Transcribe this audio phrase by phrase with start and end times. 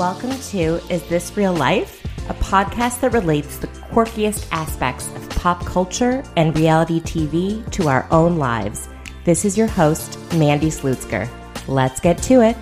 [0.00, 2.02] Welcome to Is This Real Life?
[2.30, 8.08] A podcast that relates the quirkiest aspects of pop culture and reality TV to our
[8.10, 8.88] own lives.
[9.24, 11.28] This is your host, Mandy Slutzker.
[11.68, 12.56] Let's get to it.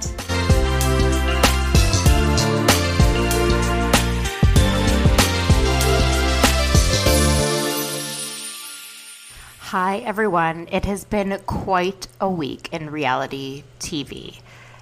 [9.61, 10.67] Hi, everyone.
[10.73, 14.41] It has been quite a week in reality TV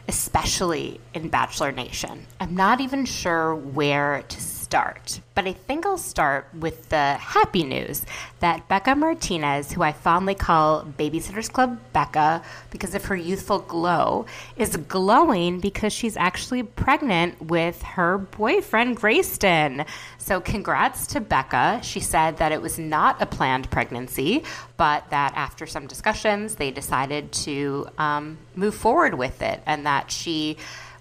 [0.08, 2.26] especially in Bachelor Nation.
[2.40, 4.40] I'm not even sure where to
[4.77, 8.05] start, but I think I'll start with the happy news
[8.41, 14.27] that Becca Martinez, who I fondly call Babysitters Club Becca because of her youthful glow,
[14.58, 19.86] is glowing because she's actually pregnant with her boyfriend, Grayston.
[20.18, 21.80] So, congrats to Becca.
[21.83, 24.44] She said that it was not a planned pregnancy,
[24.77, 30.11] but that after some discussions, they decided to um, move forward with it and that
[30.11, 30.58] she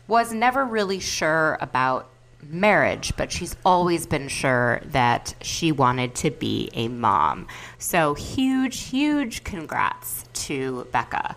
[0.07, 2.07] was never really sure about
[2.49, 7.47] marriage, but she's always been sure that she wanted to be a mom.
[7.77, 11.35] So, huge, huge congrats to Becca.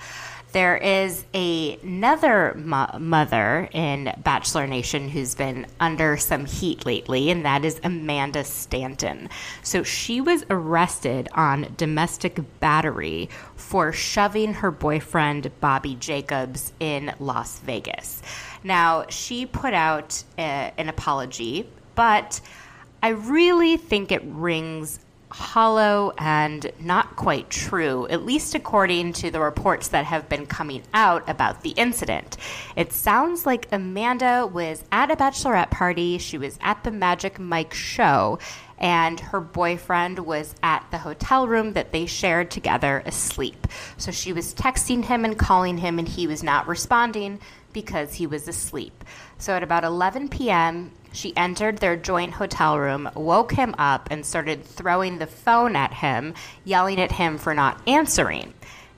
[0.52, 7.30] There is a, another mo- mother in Bachelor Nation who's been under some heat lately,
[7.30, 9.28] and that is Amanda Stanton.
[9.62, 17.58] So she was arrested on domestic battery for shoving her boyfriend, Bobby Jacobs, in Las
[17.58, 18.22] Vegas.
[18.62, 22.40] Now, she put out a, an apology, but
[23.02, 29.40] I really think it rings hollow and not quite true, at least according to the
[29.40, 32.36] reports that have been coming out about the incident.
[32.76, 37.74] It sounds like Amanda was at a bachelorette party, she was at the Magic Mike
[37.74, 38.38] show,
[38.78, 43.66] and her boyfriend was at the hotel room that they shared together asleep.
[43.96, 47.40] So she was texting him and calling him, and he was not responding
[47.72, 49.04] because he was asleep.
[49.38, 54.24] So at about 11 p.m., she entered their joint hotel room, woke him up, and
[54.24, 56.34] started throwing the phone at him,
[56.64, 58.54] yelling at him for not answering.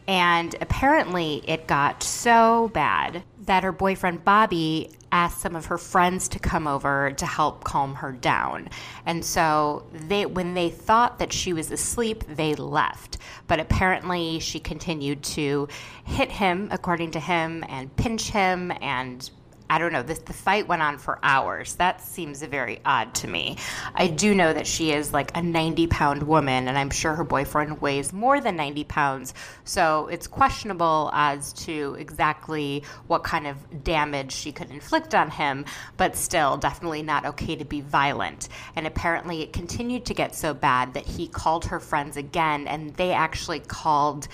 [0.07, 6.29] And apparently, it got so bad that her boyfriend Bobby asked some of her friends
[6.29, 8.69] to come over to help calm her down.
[9.07, 13.19] And so they when they thought that she was asleep, they left.
[13.47, 15.69] But apparently she continued to
[16.05, 19.31] hit him according to him and pinch him and
[19.71, 21.77] I don't know, this, the fight went on for hours.
[21.77, 23.57] That seems very odd to me.
[23.95, 27.23] I do know that she is like a 90 pound woman, and I'm sure her
[27.23, 29.33] boyfriend weighs more than 90 pounds.
[29.65, 35.65] So it's questionable as to exactly what kind of damage she could inflict on him,
[35.97, 38.49] but still, definitely not okay to be violent.
[38.75, 42.93] And apparently, it continued to get so bad that he called her friends again, and
[42.97, 44.27] they actually called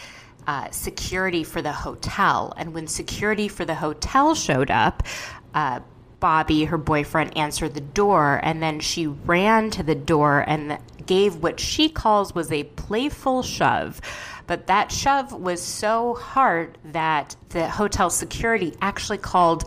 [0.46, 2.52] uh, security for the hotel.
[2.56, 5.02] And when security for the hotel showed up,
[5.54, 5.80] uh,
[6.20, 11.36] Bobby, her boyfriend, answered the door, and then she ran to the door and gave
[11.36, 14.00] what she calls was a playful shove.
[14.46, 19.64] But that shove was so hard that the hotel security actually called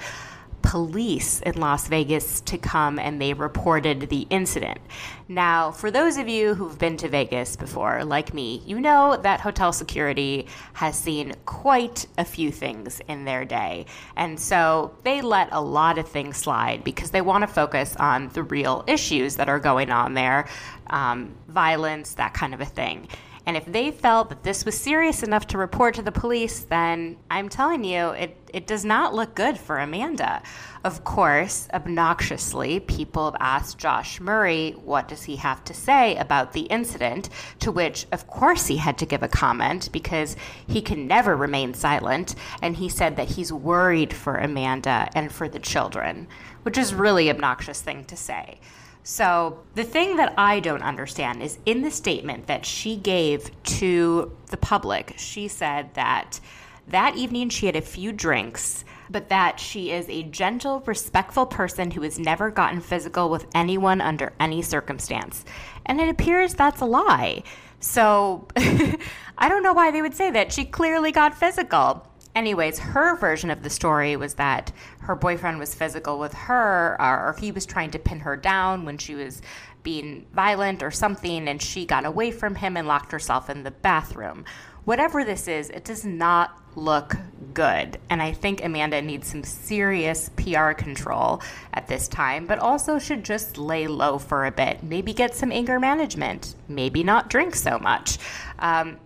[0.62, 4.80] police in Las Vegas to come and they reported the incident.
[5.28, 9.42] Now, for those of you who've been to Vegas before, like me, you know that
[9.42, 13.86] hotel security has seen quite a few things in their day.
[14.16, 18.30] And so they let a lot of things slide because they want to focus on
[18.30, 20.48] the real issues that are going on there
[20.88, 23.08] um, violence, that kind of a thing.
[23.50, 27.18] And if they felt that this was serious enough to report to the police, then
[27.32, 30.44] I'm telling you, it, it does not look good for Amanda.
[30.84, 36.54] Of course, obnoxiously, people have asked Josh Murray what does he have to say about
[36.54, 37.30] the incident,
[37.62, 40.36] to which, of course, he had to give a comment because
[40.68, 42.36] he can never remain silent.
[42.62, 46.28] And he said that he's worried for Amanda and for the children,
[46.62, 48.60] which is really obnoxious thing to say.
[49.04, 54.36] So, the thing that I don't understand is in the statement that she gave to
[54.48, 56.40] the public, she said that
[56.88, 61.92] that evening she had a few drinks, but that she is a gentle, respectful person
[61.92, 65.46] who has never gotten physical with anyone under any circumstance.
[65.86, 67.44] And it appears that's a lie.
[67.80, 70.52] So, I don't know why they would say that.
[70.52, 74.72] She clearly got physical anyways, her version of the story was that
[75.02, 78.98] her boyfriend was physical with her, or he was trying to pin her down when
[78.98, 79.42] she was
[79.84, 83.72] being violent or something, and she got away from him and locked herself in the
[83.72, 84.46] bathroom.
[84.86, 87.16] Whatever this is, it does not look
[87.54, 87.98] good.
[88.10, 91.42] And I think Amanda needs some serious PR control
[91.74, 94.84] at this time, but also should just lay low for a bit.
[94.84, 96.56] Maybe get some anger management.
[96.68, 98.18] Maybe not drink so much.
[98.60, 98.98] Um,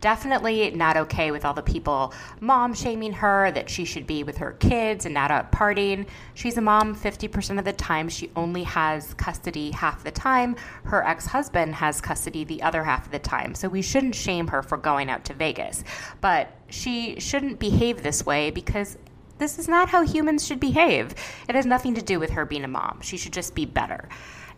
[0.00, 4.38] definitely not okay with all the people mom shaming her that she should be with
[4.38, 6.06] her kids and not out partying.
[6.34, 8.08] She's a mom 50% of the time.
[8.08, 10.56] She only has custody half the time.
[10.84, 13.54] Her ex husband has custody the other half of the time.
[13.54, 15.84] So we shouldn't shame her for going out to Vegas.
[16.20, 18.96] But she shouldn't behave this way because
[19.38, 21.14] this is not how humans should behave.
[21.48, 23.00] It has nothing to do with her being a mom.
[23.00, 24.08] She should just be better.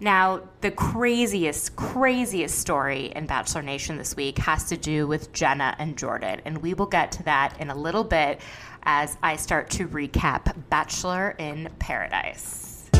[0.02, 5.76] Now, the craziest, craziest story in Bachelor Nation this week has to do with Jenna
[5.78, 8.40] and Jordan, and we will get to that in a little bit
[8.82, 12.90] as I start to recap Bachelor in Paradise.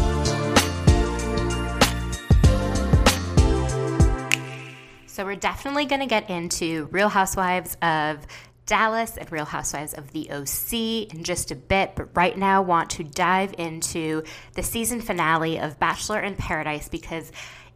[5.07, 8.25] So, we're definitely going to get into Real Housewives of
[8.73, 12.89] Dallas and Real Housewives of the OC in just a bit, but right now want
[12.93, 14.23] to dive into
[14.55, 17.31] the season finale of Bachelor in Paradise because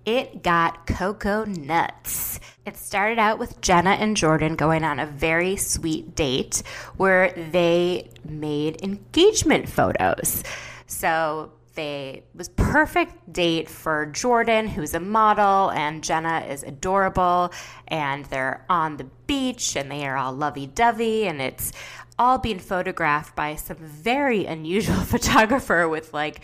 [0.06, 2.40] it got cocoa nuts.
[2.64, 6.62] It started out with Jenna and Jordan going on a very sweet date
[6.96, 10.44] where they made engagement photos.
[10.86, 17.52] So they was perfect date for Jordan, who's a model, and Jenna is adorable,
[17.86, 21.72] and they're on the beach and they are all lovey-dovey, and it's
[22.18, 26.40] all being photographed by some very unusual photographer with like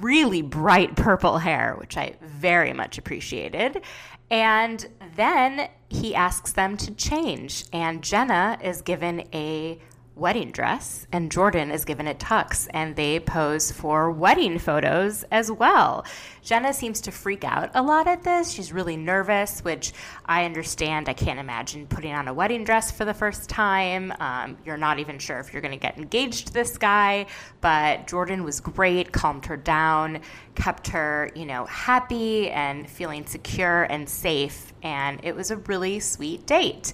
[0.00, 3.82] really bright purple hair, which I very much appreciated.
[4.30, 9.78] And then he asks them to change, and Jenna is given a
[10.14, 15.50] wedding dress, and Jordan is given a tux, and they pose for wedding photos as
[15.50, 16.04] well.
[16.42, 18.50] Jenna seems to freak out a lot at this.
[18.50, 19.92] She's really nervous, which
[20.26, 21.08] I understand.
[21.08, 24.12] I can't imagine putting on a wedding dress for the first time.
[24.20, 27.26] Um, you're not even sure if you're going to get engaged to this guy,
[27.60, 30.20] but Jordan was great, calmed her down,
[30.54, 36.00] kept her, you know, happy and feeling secure and safe, and it was a really
[36.00, 36.92] sweet date.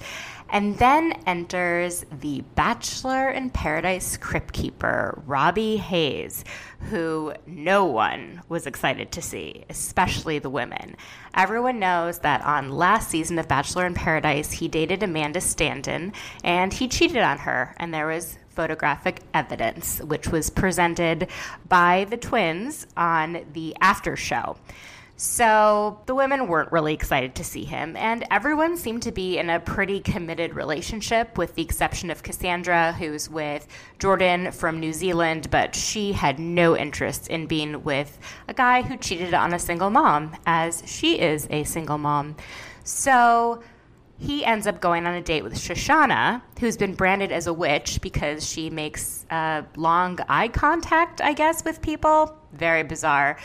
[0.51, 6.45] And then enters the Bachelor in Paradise crypt keeper, Robby Hayes,
[6.91, 10.97] who no one was excited to see, especially the women.
[11.35, 16.13] Everyone knows that on last season of Bachelor in Paradise, he dated Amanda Stanton
[16.43, 21.29] and he cheated on her, and there was photographic evidence, which was presented
[21.69, 24.57] by the twins on the after show.
[25.21, 29.51] So the women weren't really excited to see him, and everyone seemed to be in
[29.51, 33.67] a pretty committed relationship, with the exception of Cassandra, who's with
[33.99, 38.17] Jordan from New Zealand, but she had no interest in being with
[38.47, 42.37] a guy who cheated on a single mom, as she is a single mom.
[42.85, 43.61] So
[44.19, 48.01] he ends up going on a date with Shushanna, who's been branded as a witch
[48.01, 52.37] because she makes uh, long eye contact, I guess, with people.
[52.53, 53.37] Very bizarre.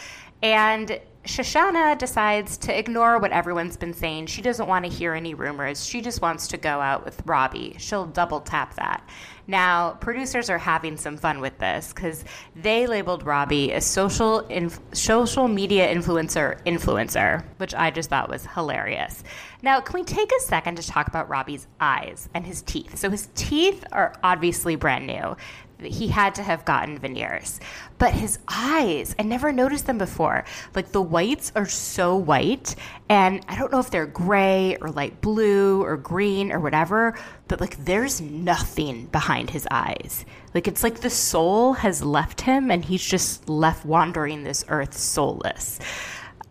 [0.44, 4.26] And Shushanna decides to ignore what everyone's been saying.
[4.26, 5.86] She doesn't want to hear any rumors.
[5.86, 7.76] She just wants to go out with Robby.
[7.80, 9.08] She'll double tap that.
[9.48, 12.24] Now, producers are having some fun with this because
[12.56, 18.46] they labeled Robby a social inf- social media influencer influencer, which I just thought was
[18.46, 19.24] hilarious.
[19.62, 22.98] Now, can we take a second to talk about Robby's eyes and his teeth?
[22.98, 25.36] So his teeth are obviously brand new
[25.86, 27.60] he had to have gotten veneers.
[27.98, 30.46] But his eyes, I never noticed them before.
[30.76, 32.76] Like the whites are so white,
[33.10, 37.16] and I don't know if they're gray or light blue or green or whatever,
[37.48, 40.26] but like there's nothing behind his eyes.
[40.54, 44.98] Like it's like the soul has left him and he's just left wandering this earth
[44.98, 45.80] soulless.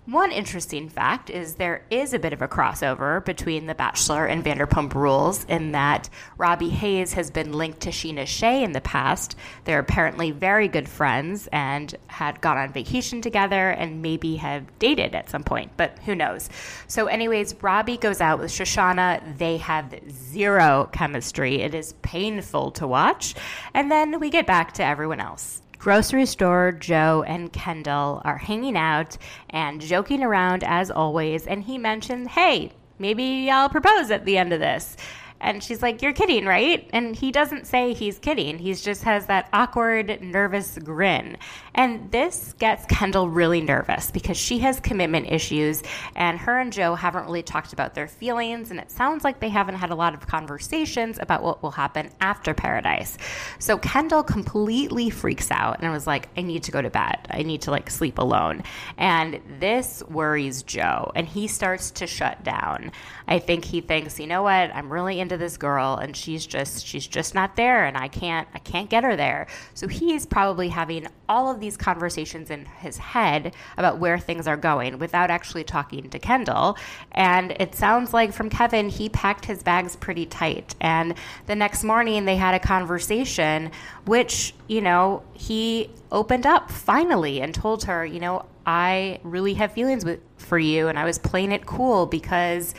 [0.07, 4.43] One interesting fact is there is a bit of a crossover between The Bachelor and
[4.43, 9.37] Vanderpump Rules in that Robby Hayes has been linked to Scheana Shay in the past.
[9.63, 15.15] They're apparently very good friends and had gone on vacation together and maybe have dated
[15.15, 16.51] at some point, but who knows?
[16.89, 19.39] So, anyways, Robby goes out with Shushanna.
[19.39, 21.63] They have zero chemistry.
[21.63, 23.37] It is painful to watch.
[23.73, 28.77] And then we get back to everyone else grocery store, Joe and Kendall are hanging
[28.77, 29.19] out
[29.51, 31.45] and joking around as always.
[31.45, 32.71] And he mentions, hey,
[33.01, 34.97] maybe I'll propose at the end of this.
[35.41, 36.89] And she's like, You're kidding, right?
[36.93, 38.59] And he doesn't say he's kidding.
[38.59, 41.37] He just has that awkward, nervous grin.
[41.75, 45.83] And this gets Kendall really nervous because she has commitment issues
[46.15, 48.71] and her and Joe haven't really talked about their feelings.
[48.71, 52.11] And it sounds like they haven't had a lot of conversations about what will happen
[52.21, 53.17] after paradise.
[53.59, 57.27] So Kendall completely freaks out and was like, I need to go to bed.
[57.31, 58.63] I need to like sleep alone.
[58.99, 62.93] And this worries Joe and he starts to shut down.
[63.27, 64.75] I think he thinks, you know what?
[64.75, 68.47] I'm really into this girl and she's just she's just not there and I can't
[68.55, 69.47] I can't get her there.
[69.73, 74.57] So he's probably having all of these conversations in his head about where things are
[74.57, 76.77] going without actually talking to Kendall.
[77.13, 80.75] And it sounds like from Kevin, he packed his bags pretty tight.
[80.81, 81.15] And
[81.47, 83.71] the next morning, they had a conversation,
[84.05, 89.73] which, you know, he opened up finally and told her, you know, I really have
[89.73, 90.89] feelings with, for you.
[90.89, 92.75] And I was playing it cool because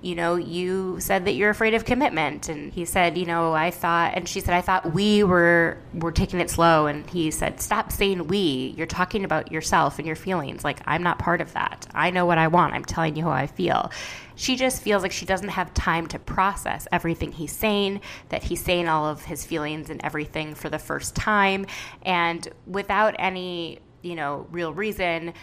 [0.00, 2.48] you know, you said that you're afraid of commitment.
[2.48, 6.12] And he said, you know, I thought, and she said, I thought we were, were
[6.12, 6.86] taking it slow.
[6.86, 8.74] And he said, stop saying we.
[8.76, 10.62] You're talking about yourself and your feelings.
[10.62, 11.88] Like, I'm not part of that.
[11.94, 12.74] I know what I want.
[12.74, 13.90] I'm telling you how I feel.
[14.36, 18.64] She just feels like she doesn't have time to process everything he's saying, that he's
[18.64, 21.66] saying all of his feelings and everything for the first time.
[22.02, 25.34] And without any, you know, real reason,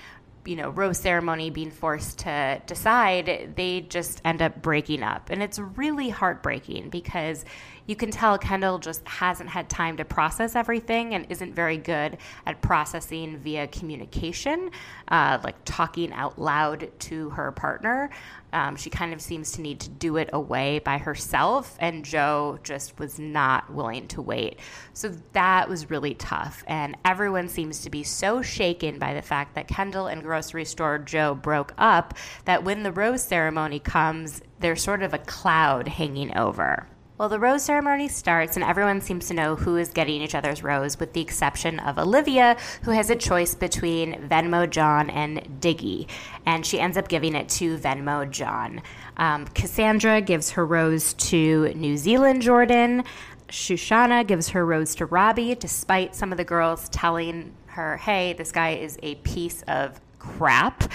[0.46, 5.30] you know, rose ceremony being forced to decide, they just end up breaking up.
[5.30, 7.46] And it's really heartbreaking because
[7.88, 12.18] you can tell Kendall just hasn't had time to process everything and isn't very good
[12.46, 14.72] at processing via communication,
[15.10, 18.10] uh, like talking out loud to her partner.
[18.54, 22.58] Um, she kind of seems to need to do it away by herself, and Joe
[22.64, 24.60] just was not willing to wait.
[24.94, 26.64] So that was really tough.
[26.66, 30.98] And everyone seems to be so shaken by the fact that Kendall and grocery store
[30.98, 32.14] Joe broke up
[32.46, 36.88] that when the rose ceremony comes, there's sort of a cloud hanging over.
[37.18, 40.62] Well, the rose ceremony starts, and everyone seems to know who is getting each other's
[40.62, 46.10] rose, with the exception of Olivia, who has a choice between Venmo John and Diggy.
[46.46, 48.82] And she ends up giving it to Venmo John.
[49.16, 53.06] Um, Cassandra gives her rose to New Zealand Jordan.
[53.48, 58.52] Shushanna gives her rose to Robby, despite some of the girls telling her, hey, this
[58.52, 60.92] guy is a piece of crap.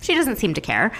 [0.00, 0.90] She doesn't seem to care.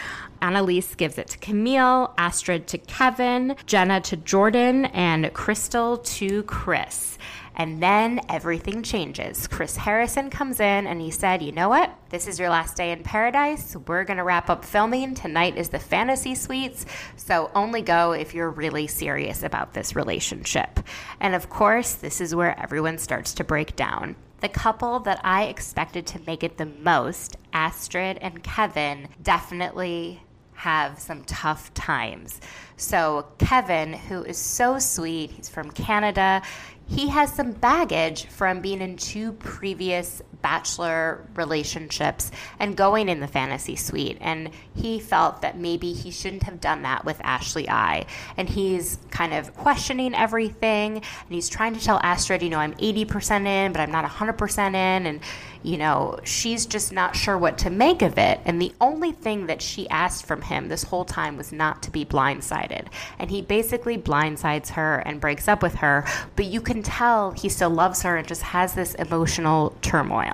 [0.41, 7.19] Annaliese gives it to Kamil, Astrid to Kevin, Jenna to Jordan, and Krystal to Chris.
[7.57, 9.47] And then everything changes.
[9.47, 11.95] Chris Harrison comes in and he said, You know what?
[12.09, 13.77] This is your last day in paradise.
[13.87, 15.15] We're going to wrap up filming.
[15.15, 16.87] Tonight is the fantasy suites.
[17.17, 20.81] So only go if you're really serious about this relationship.
[21.21, 24.17] And of course, this is where everyone starts to break down.
[24.41, 30.23] The couple that I expected to make it the most, Astrid and Kevin, definitely
[30.61, 32.39] have some tough times.
[32.77, 36.43] So, Kevin, who is so sweet, he's from Canada,
[36.87, 43.27] he has some baggage from being in two previous bachelor relationships and going in the
[43.27, 44.19] fantasy suite.
[44.21, 48.07] And he felt that maybe he shouldn't have done that with Ashley I.
[48.37, 50.97] And he's kind of questioning everything.
[50.97, 54.69] And he's trying to tell Astrid, you know, I'm 80% in, but I'm not 100%
[54.69, 55.07] in.
[55.07, 55.21] And,
[55.63, 58.41] you know, she's just not sure what to make of it.
[58.45, 61.91] And the only thing that she asked from him this whole time was not to
[61.91, 62.87] be blindsided.
[63.19, 66.05] And he basically blindsides her and breaks up with her.
[66.37, 70.30] But you can tell he still loves her and just has this emotional turmoil.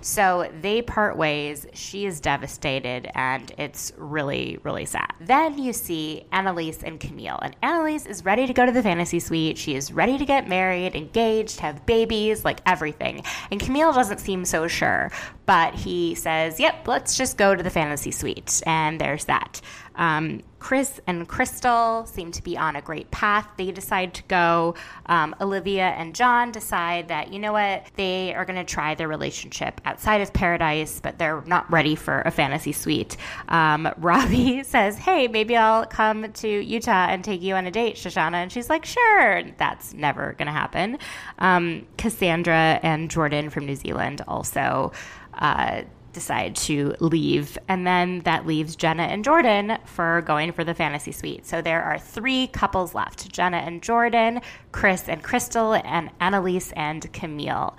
[0.00, 1.66] So they part ways.
[1.72, 5.12] She is devastated and it's really, really sad.
[5.20, 7.38] Then you see Annaliese and Kamil.
[7.42, 9.58] And Annaliese is ready to go to the fantasy suite.
[9.58, 13.22] She is ready to get married, engaged, have babies, like everything.
[13.50, 15.10] And Kamil doesn't seem so sure,
[15.46, 18.62] but he says, yep, let's just go to the fantasy suite.
[18.66, 19.60] And there's that.
[19.96, 23.48] Um, Chris and Krystal seem to be on a great path.
[23.56, 24.74] They decide to go.
[25.06, 29.06] Um, Olivia and John decide that, you know what, they are going to try their
[29.06, 33.16] relationship outside of paradise, but they're not ready for a fantasy suite.
[33.48, 37.96] Um, Robby says, hey, maybe I'll come to Utah and take you on a date,
[37.96, 38.34] Shushanna.
[38.34, 39.42] And she's like, sure.
[39.58, 40.98] That's never going to happen.
[41.38, 44.92] Um, Cassandra and Jordan from New Zealand also.
[45.34, 45.82] Uh,
[46.16, 47.58] decide to leave.
[47.68, 51.44] And then that leaves Jenna and Jordan for going for the fantasy suite.
[51.44, 54.40] So there are three couples left Jenna and Jordan,
[54.72, 57.76] Chris and Krystal, and Annaliese and Kamil.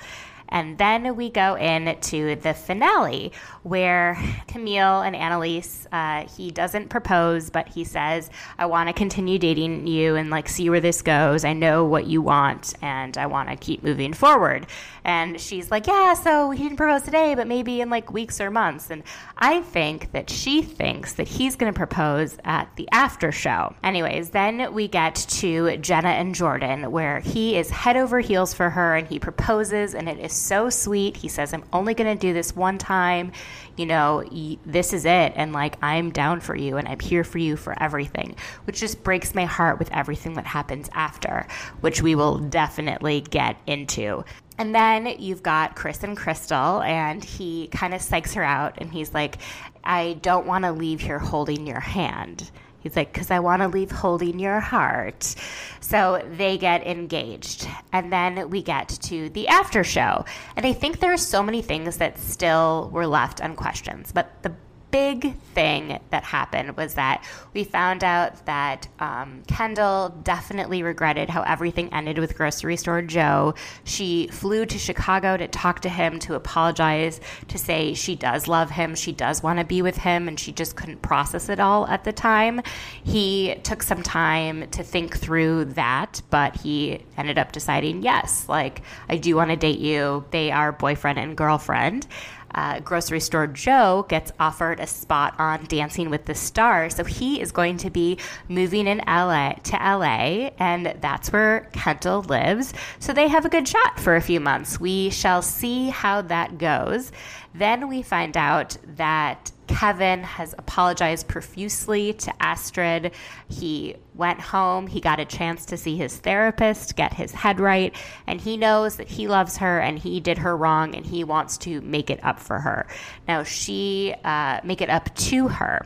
[0.50, 3.32] And then we go in to the finale
[3.64, 9.40] where Kamil and Annaliese, uh, he doesn't propose, but he says, I want to continue
[9.40, 11.44] dating you and like see where this goes.
[11.44, 14.68] I know what you want and I want to keep moving forward.
[15.04, 18.50] And she's like, Yeah, so he didn't propose today, but maybe in like weeks or
[18.52, 18.90] months.
[18.90, 19.04] And
[19.38, 23.76] I think that she thinks that he's going to propose at the after show.
[23.84, 28.70] Anyways, then we get to Jenna and Jordan, where he is head over heels for
[28.70, 31.18] her and he proposes, and it is so sweet.
[31.18, 33.32] He says, I'm only going to do this one time.
[33.76, 34.24] You know,
[34.66, 35.34] this is it.
[35.36, 39.04] And like, I'm down for you and I'm here for you for everything, which just
[39.04, 41.48] breaks my heart with everything that happens after,
[41.82, 44.24] which we will definitely get into.
[44.60, 48.92] And then you've got Chris and Krystal, and he kind of psychs her out, and
[48.92, 49.38] he's like,
[49.84, 52.50] I don't want to leave here holding your hand.
[52.88, 55.36] He's like, because I want to leave holding your heart.
[55.82, 57.68] So they get engaged.
[57.92, 60.24] And then we get to the after show.
[60.56, 64.10] And I think there are so many things that still were left unquestioned.
[64.14, 64.54] But the
[64.92, 71.42] big thing that happened was that we found out that um, Kendall definitely regretted how
[71.44, 73.54] everything ended with Grocery Store Joe.
[73.84, 78.72] She flew to Chicago to talk to him, to apologize, to say she does love
[78.72, 81.88] him, she does want to be with him, and she just couldn't process it all
[81.88, 82.62] at the time.
[83.04, 88.82] He took some time to think through that, but he ended up deciding yes, like,
[89.10, 90.26] I do want to date you.
[90.32, 92.08] They are boyfriend and girlfriend
[92.56, 96.96] uh, grocery store Joe gets offered a spot on Dancing with the Stars.
[96.96, 102.22] So he is going to be moving in LA to LA, and that's where Kendall
[102.24, 102.74] lives.
[103.00, 104.80] So they have a good shot for a few months.
[104.80, 107.12] We shall see how that goes.
[107.54, 113.12] Then we find out that Kevin has apologized profusely to Astrid.
[113.50, 117.96] He went home, he got a chance to see his therapist, get his head right,
[118.26, 121.58] and he knows that he loves her and he did her wrong and he wants
[121.60, 122.88] to make it up for her.
[123.28, 125.86] Now, she, uh, make it up to her.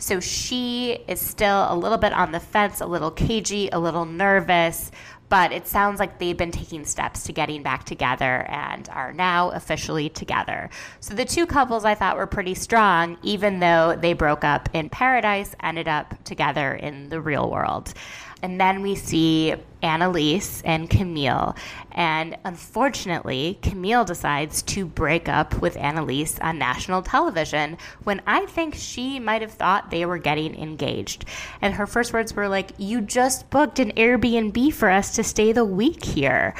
[0.00, 4.06] So she is still a little bit on the fence, a little cagey, a little
[4.06, 4.90] nervous,
[5.30, 9.50] but it sounds like they've been taking steps to getting back together and are now
[9.50, 10.68] officially together.
[10.98, 14.90] So the two couples I thought were pretty strong, even though they broke up in
[14.90, 17.94] paradise, ended up together in the real world.
[18.42, 21.56] And then we see Annaliese and Kamil.
[21.92, 28.74] And unfortunately, Kamil decides to break up with Annaliese on national television when I think
[28.74, 31.24] she might have thought they were getting engaged.
[31.60, 35.52] And her first words were like, You just booked an Airbnb for us to stay
[35.52, 36.54] the week here.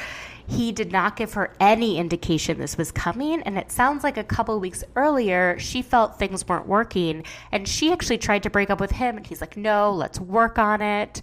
[0.47, 4.23] He did not give her any indication this was coming, and it sounds like a
[4.23, 8.81] couple weeks earlier she felt things weren't working, and she actually tried to break up
[8.81, 11.21] with him, and he's like, No, let's work on it.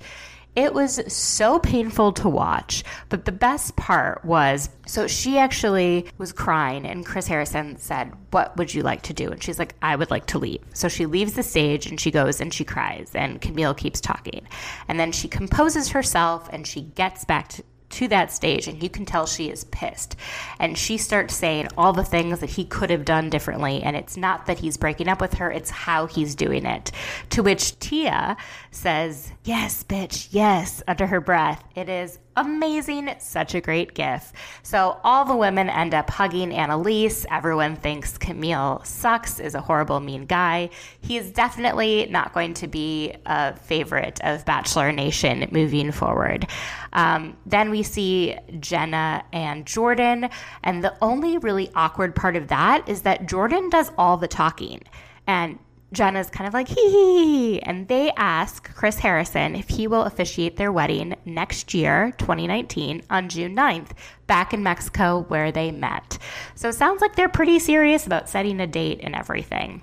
[0.59, 2.83] It was so painful to watch.
[3.11, 8.57] But the best part was so she actually was crying, and Chris Harrison said, What
[8.57, 9.31] would you like to do?
[9.31, 10.61] And she's like, I would like to leave.
[10.73, 14.49] So she leaves the stage and she goes and she cries, and Kamil keeps talking.
[14.89, 18.89] And then she composes herself and she gets back to to that stage and you
[18.89, 20.17] can tell she is pissed
[20.59, 24.17] and she starts saying all the things that he could have done differently and it's
[24.17, 26.93] not that he's breaking up with her it's how he's doing it
[27.31, 28.37] to which tia
[28.71, 34.33] says yes bitch yes under her breath it is amazing, such a great gif.
[34.63, 37.27] So all the women end up hugging Annaliese.
[37.31, 40.71] Everyone thinks Kamil sucks, is a horrible, mean guy.
[41.01, 46.47] He is definitely not going to be a favorite of Bachelor Nation moving forward.
[46.93, 50.29] Um, then we see Jenna and Jordan,
[50.63, 54.83] and the only really awkward part of that is that Jordan does all the talking.
[55.27, 55.59] And
[55.93, 57.61] Jenna's kind of like, hee hee.
[57.61, 63.29] And they ask Chris Harrison if he will officiate their wedding next year, 2019, on
[63.29, 63.91] June 9th,
[64.27, 66.19] back in Mexico where they met.
[66.55, 69.83] So it sounds like they're pretty serious about setting a date and everything.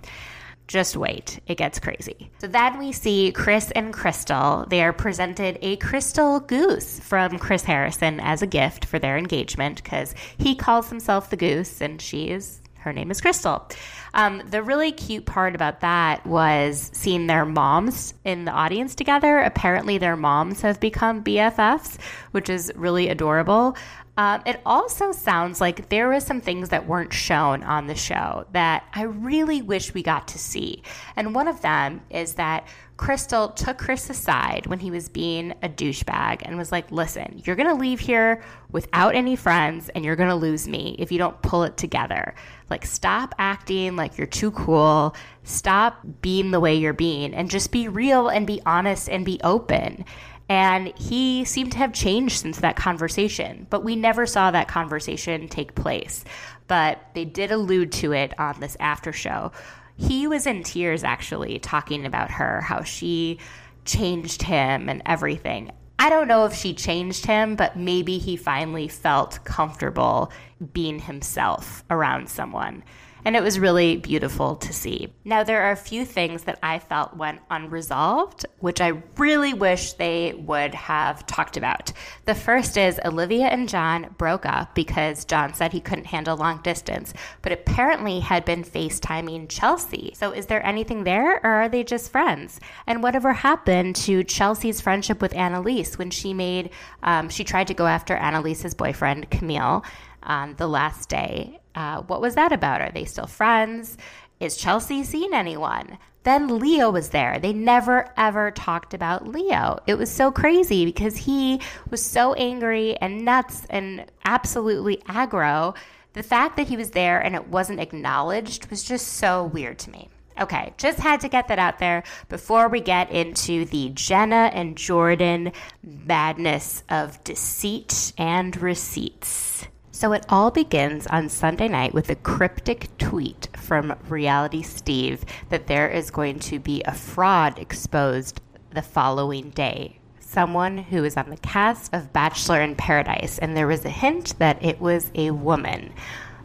[0.67, 2.31] Just wait, it gets crazy.
[2.39, 4.67] So then we see Chris and Krystal.
[4.69, 9.83] They are presented a crystal goose from Chris Harrison as a gift for their engagement
[9.83, 13.75] because he calls himself the goose and she is her name is Krystal.
[14.13, 19.39] Um, the really cute part about that was seeing their moms in the audience together.
[19.39, 21.97] Apparently, their moms have become BFFs,
[22.29, 23.75] which is really adorable.
[24.17, 28.45] Um, it also sounds like there were some things that weren't shown on the show
[28.53, 30.83] that I really wish we got to see.
[31.17, 32.65] And one of them is that
[32.97, 37.57] Krystal took Chris aside when he was being a douchebag and was like, listen, you're
[37.57, 41.17] going to leave here without any friends and you're going to lose me if you
[41.17, 42.33] don't pull it together.
[42.69, 45.13] Like, stop acting like you're too cool.
[45.43, 49.41] Stop being the way you're being and just be real and be honest and be
[49.43, 50.05] open.
[50.47, 55.47] And he seemed to have changed since that conversation, but we never saw that conversation
[55.47, 56.23] take place.
[56.67, 59.51] But they did allude to it on this after show.
[59.97, 63.39] He was in tears actually talking about her, how she
[63.85, 65.71] changed him and everything.
[65.97, 70.31] I don't know if she changed him, but maybe he finally felt comfortable
[70.73, 72.83] being himself around someone
[73.25, 75.11] and it was really beautiful to see.
[75.25, 79.93] Now, there are a few things that I felt went unresolved, which I really wish
[79.93, 81.91] they would have talked about.
[82.25, 86.61] The first is Olivia and John broke up because John said he couldn't handle long
[86.61, 90.13] distance, but apparently had been FaceTiming Chelsea.
[90.15, 92.59] So, is there anything there, or are they just friends?
[92.85, 96.69] And whatever happened to Chelsea's friendship with Annaliese when she made,
[97.01, 99.83] um, she tried to go after Annaliese's boyfriend, Kamil?
[100.25, 101.59] On the last day.
[101.75, 102.81] Uh, what was that about?
[102.81, 103.97] Are they still friends?
[104.39, 105.97] Is Chelsea seen anyone?
[106.23, 107.37] Then Leo was there.
[107.37, 109.79] They never ever talked about Leo.
[109.85, 111.61] It was so crazy because he
[111.91, 115.75] was so angry and nuts and absolutely aggro.
[116.13, 119.91] The fact that he was there and it wasn't acknowledged was just so weird to
[119.91, 120.09] me.
[120.41, 124.75] Okay, just had to get that out there before we get into the Jenna and
[124.75, 129.67] Jordan madness of deceit and receipts.
[129.95, 135.67] So it all begins on Sunday night with a cryptic tweet from Reality Steve that
[135.67, 139.99] there is going to be a fraud exposed the following day.
[140.19, 144.37] Someone who is on the cast of Bachelor in Paradise, and there was a hint
[144.37, 145.93] that it was a woman.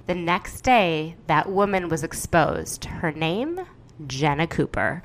[0.07, 2.85] The next day, that woman was exposed.
[2.85, 3.59] Her name?
[4.07, 5.03] Jenna Cooper.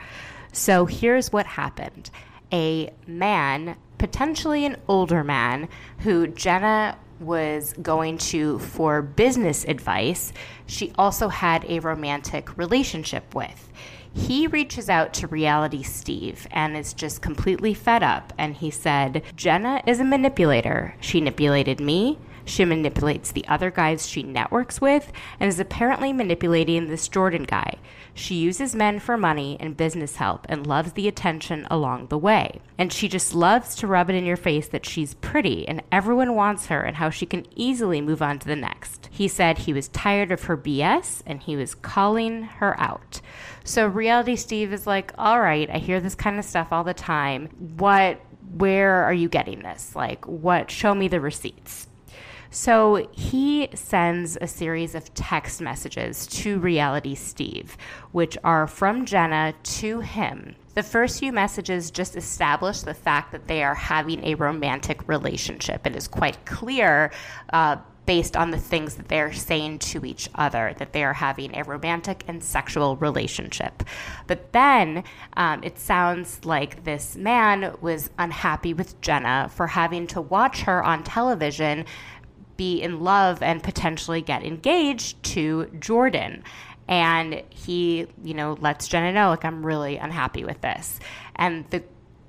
[0.51, 2.11] So here's what happened
[2.53, 5.67] a man, potentially an older man,
[6.01, 10.33] who Jenna was going to for business advice,
[10.65, 13.71] she also had a romantic relationship with.
[14.13, 18.31] He reaches out to Reality Steve and is just completely fed up.
[18.37, 20.95] And he said, Jenna is a manipulator.
[21.01, 22.17] She manipulated me.
[22.45, 27.75] She manipulates the other guys she networks with and is apparently manipulating this Jordan guy.
[28.13, 32.61] She uses men for money and business help and loves the attention along the way.
[32.77, 36.35] And she just loves to rub it in your face that she's pretty and everyone
[36.35, 39.09] wants her and how she can easily move on to the next.
[39.11, 43.21] He said he was tired of her BS and he was calling her out.
[43.63, 46.93] So Reality Steve is like, all right, I hear this kind of stuff all the
[46.93, 47.47] time.
[47.77, 48.21] What,
[48.53, 49.95] where are you getting this?
[49.95, 51.87] Like, what, show me the receipts.
[52.55, 57.75] So he sends a series of text messages to Reality Steve,
[58.13, 60.55] which are from Jenna to him.
[60.73, 65.85] The first few messages just establish the fact that they are having a romantic relationship.
[65.85, 67.11] It is quite clear.
[67.51, 71.55] Uh, based on the things that they're saying to each other, that they are having
[71.55, 73.83] a romantic and sexual relationship.
[74.27, 75.03] But then
[75.35, 80.83] um, it sounds like this man was unhappy with Jenna for having to watch her
[80.83, 81.85] on television
[82.57, 86.43] be in love and potentially get engaged to Jordan.
[86.87, 90.99] And he, you know, lets Jenna know, like, I'm really unhappy with this.
[91.35, 91.83] And the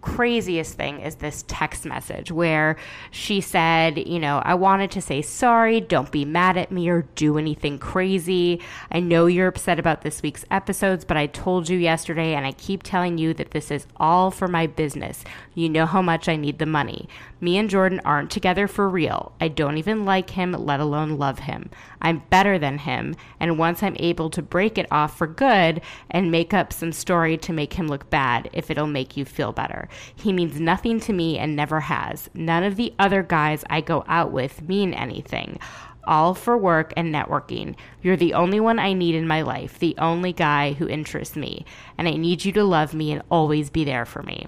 [0.07, 2.77] craziest thing is this text message where
[3.11, 7.03] she said, you know, I wanted to say sorry, don't be mad at me or
[7.17, 8.61] do anything crazy.
[8.93, 12.53] I know you're upset about this week's episodes, but I told you yesterday and I
[12.53, 15.25] keep telling you that this is all for my business.
[15.55, 17.09] You know how much I need the money.
[17.41, 19.33] Me and Jordan aren't together for real.
[19.41, 21.69] I don't even like him, let alone love him.
[22.01, 26.31] I'm better than him, and once I'm able to break it off for good and
[26.31, 29.89] make up some story to make him look bad, if it'll make you feel better.
[30.15, 32.31] He means nothing to me and never has.
[32.35, 35.59] None of the other guys I go out with mean anything
[36.07, 37.75] all for work and networking.
[38.03, 41.65] You're the only one I need in my life, the only guy who interests me,
[41.99, 44.47] and I need you to love me and always be there for me.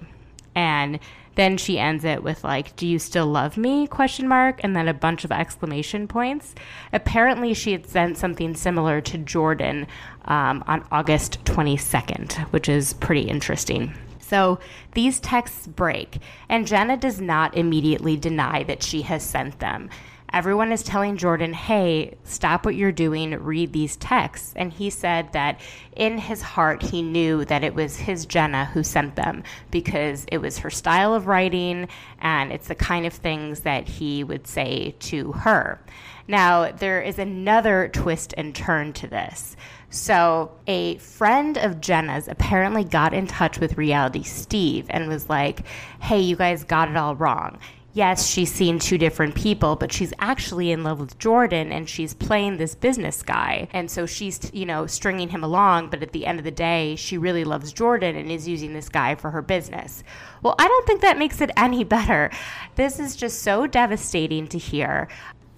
[0.55, 0.99] And
[1.35, 4.87] then she ends it with like, "Do you still love me?" question mark and then
[4.87, 6.55] a bunch of exclamation points.
[6.91, 9.87] Apparently, she had sent something similar to Jordan
[10.25, 13.93] um, on August 22nd, which is pretty interesting.
[14.29, 14.59] So
[14.93, 19.89] these texts break, and Jenna does not immediately deny that she has sent them.
[20.31, 24.53] everyone is telling Jordan, hey, stop what you're doing, read these texts.
[24.55, 25.59] And he said that
[25.95, 30.37] in his heart, he knew that it was his Jenna who sent them because it
[30.37, 31.87] was her style of writing
[32.19, 35.79] and it's the kind of things that he would say to her.
[36.27, 39.57] Now, there is another twist and turn to this.
[39.91, 45.65] So, a friend of Jenna's apparently got in touch with Reality Steve and was like,
[45.99, 47.59] hey, you guys got it all wrong
[47.93, 52.13] yes, she's seen two different people, but she's actually in love with Jordan and she's
[52.13, 53.67] playing this business guy.
[53.73, 56.95] And so she's, you know, stringing him along, but at the end of the day,
[56.95, 60.03] she really loves Jordan and is using this guy for her business.
[60.41, 62.31] Well, I don't think that makes it any better.
[62.75, 65.09] This is just so devastating to hear.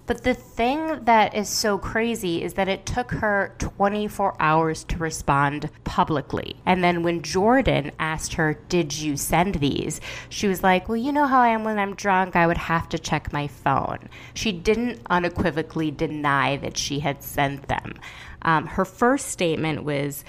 [0.06, 4.98] But the thing that is so crazy is that it took her 24 hours to
[4.98, 6.56] respond publicly.
[6.66, 10.00] And then when Jordan asked her, Did you send these?
[10.28, 12.34] She was like, Well, you know how I am when I'm drunk.
[12.34, 14.08] I would have to check my phone.
[14.34, 17.94] She didn't unequivocally deny that she had sent them.
[18.42, 20.24] Um, her first statement was,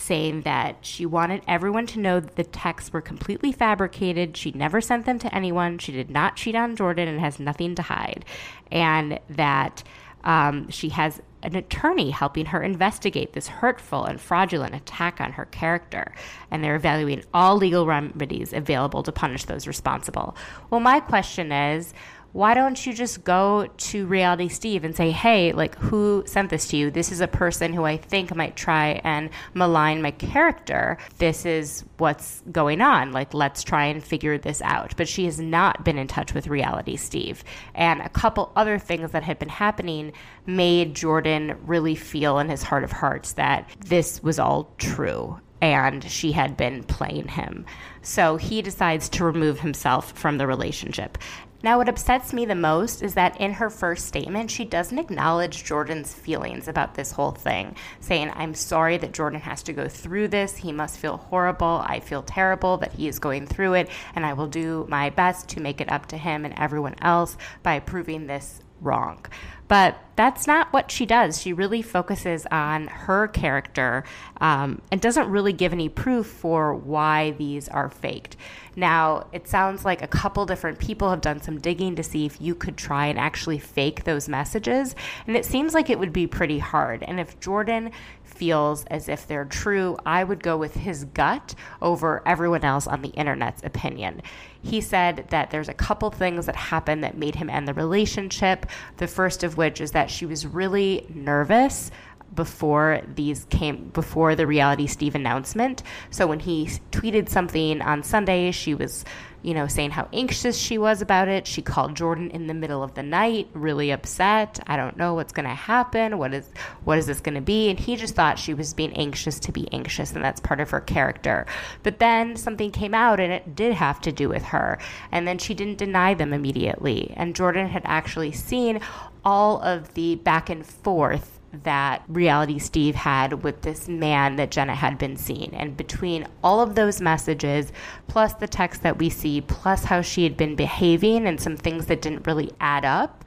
[0.00, 4.36] saying that she wanted everyone to know that the texts were completely fabricated.
[4.36, 5.78] She never sent them to anyone.
[5.78, 8.24] She did not cheat on Jordan and has nothing to hide.
[8.70, 9.82] And that
[10.24, 15.44] um, she has an attorney helping her investigate this hurtful and fraudulent attack on her
[15.46, 16.12] character,
[16.50, 20.36] and they're evaluating all legal remedies available to punish those responsible.
[20.70, 21.94] Well, my question is
[22.32, 26.68] why don't you just go to Reality Steve and say, hey, like, who sent this
[26.68, 26.90] to you?
[26.90, 30.98] This is a person who I think might try and malign my character.
[31.18, 33.12] This is what's going on.
[33.12, 34.94] Like, let's try and figure this out.
[34.96, 37.44] But she has not been in touch with Reality Steve.
[37.74, 40.12] And a couple other things that had been happening
[40.46, 46.04] made Jordan really feel in his heart of hearts that this was all true and
[46.04, 47.66] she had been playing him.
[48.02, 51.18] So he decides to remove himself from the relationship.
[51.60, 55.64] Now, what upsets me the most is that in her first statement, she doesn't acknowledge
[55.64, 60.28] Jordan's feelings about this whole thing, saying, I'm sorry that Jordan has to go through
[60.28, 60.56] this.
[60.56, 61.82] He must feel horrible.
[61.84, 65.48] I feel terrible that he is going through it, and I will do my best
[65.48, 69.26] to make it up to him and everyone else by proving this wrong.
[69.68, 71.40] But that's not what she does.
[71.40, 74.02] She really focuses on her character
[74.40, 78.36] um, and doesn't really give any proof for why these are faked.
[78.74, 82.40] Now, it sounds like a couple different people have done some digging to see if
[82.40, 84.96] you could try and actually fake those messages.
[85.26, 87.02] And it seems like it would be pretty hard.
[87.02, 87.90] And if Jordan
[88.38, 93.02] feels as if they're true, I would go with his gut over everyone else on
[93.02, 94.22] the internet's opinion.
[94.62, 98.66] He said that there's a couple things that happened that made him end the relationship.
[98.98, 101.90] The first of which is that she was really nervous
[102.34, 105.82] before these came before the reality steve announcement.
[106.10, 109.04] So when he tweeted something on sunday she was
[109.42, 111.46] you know saying how anxious she was about it.
[111.46, 114.60] She called jordan in the middle of the night really upset.
[114.66, 116.18] I don't know what's going to happen.
[116.18, 116.50] What is
[116.84, 117.70] what is this going to be?
[117.70, 120.70] And he just thought she was being anxious to be anxious and that's part of
[120.70, 121.46] her character.
[121.82, 124.78] But then something came out and it did have to do with her.
[125.12, 127.14] And then she didn't deny them immediately.
[127.16, 128.80] And jordan had actually seen
[129.24, 134.74] all of the back and forth that reality Steve had with this man that Jenna
[134.74, 135.54] had been seeing.
[135.54, 137.72] And between all of those messages,
[138.06, 141.86] plus the text that we see, plus how she had been behaving and some things
[141.86, 143.24] that didn't really add up,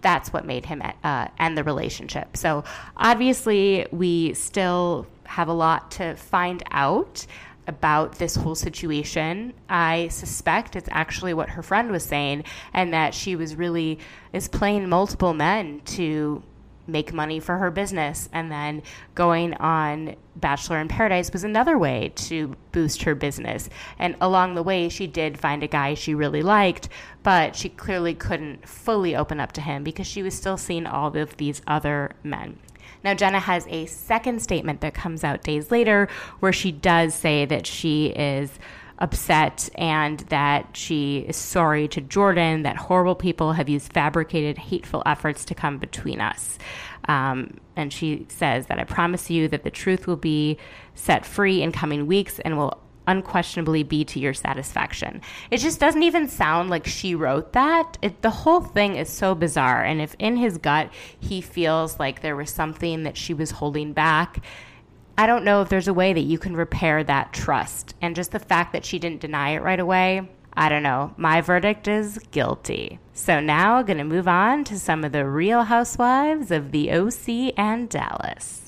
[0.00, 2.36] that's what made him uh, end the relationship.
[2.36, 2.64] So
[2.96, 7.26] obviously, we still have a lot to find out
[7.66, 9.52] about this whole situation.
[9.68, 13.98] I suspect it's actually what her friend was saying, and that she was really
[14.32, 16.42] is playing multiple men to
[16.88, 18.28] make money for her business.
[18.32, 18.82] And then
[19.14, 23.68] going on Bachelor in Paradise was another way to boost her business.
[23.98, 26.88] And along the way, she did find a guy she really liked,
[27.22, 31.16] but she clearly couldn't fully open up to him because she was still seeing all
[31.16, 32.58] of these other men.
[33.04, 36.08] Now, Jenna has a second statement that comes out days later
[36.40, 38.58] where she does say that she is
[38.98, 45.02] upset and that she is sorry to Jordan that horrible people have used fabricated, hateful
[45.06, 46.58] efforts to come between us.
[47.06, 50.58] Um, and she says that I promise you that the truth will be
[50.94, 55.22] set free in coming weeks and will unquestionably be to your satisfaction.
[55.50, 57.96] It just doesn't even sound like she wrote that.
[58.02, 59.82] It, the whole thing is so bizarre.
[59.82, 63.94] And if in his gut he feels like there was something that she was holding
[63.94, 64.44] back,
[65.20, 67.96] I don't know if there's a way that you can repair that trust.
[68.00, 71.12] And just the fact that she didn't deny it right away, I don't know.
[71.16, 73.00] My verdict is guilty.
[73.14, 77.88] So now, to move on to some of the real housewives of the OC and
[77.88, 78.62] Dallas.